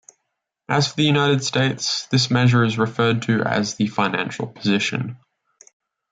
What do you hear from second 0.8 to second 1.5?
for the United